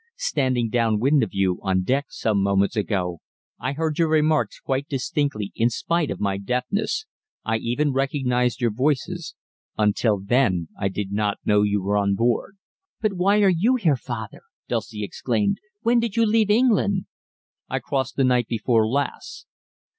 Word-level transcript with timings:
Standing 0.17 0.71
down 0.71 0.99
wind 0.99 1.21
of 1.21 1.29
you, 1.31 1.59
on 1.61 1.83
deck, 1.83 2.07
some 2.09 2.41
moments 2.41 2.75
ago, 2.75 3.19
I 3.59 3.73
heard 3.73 3.99
your 3.99 4.07
remarks 4.07 4.59
quite 4.59 4.87
distinctly, 4.87 5.51
in 5.53 5.69
spite 5.69 6.09
of 6.09 6.19
my 6.19 6.39
deafness. 6.39 7.05
I 7.45 7.57
even 7.57 7.93
recognized 7.93 8.61
your 8.61 8.71
voices 8.71 9.35
until 9.77 10.19
then 10.19 10.69
I 10.75 10.87
did 10.87 11.11
not 11.11 11.37
know 11.45 11.61
you 11.61 11.83
were 11.83 11.97
on 11.97 12.15
board." 12.15 12.57
"But 12.99 13.13
why 13.13 13.43
are 13.43 13.53
you 13.55 13.75
here, 13.75 13.95
father?" 13.95 14.41
Dulcie 14.67 15.03
exclaimed. 15.03 15.59
"When 15.83 15.99
did 15.99 16.15
you 16.15 16.25
leave 16.25 16.49
England?" 16.49 17.05
"I 17.69 17.77
crossed 17.77 18.15
the 18.15 18.23
night 18.23 18.47
before 18.47 18.87
last. 18.87 19.45